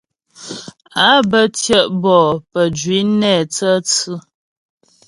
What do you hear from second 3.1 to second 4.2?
nɛ tsə̌tsʉ.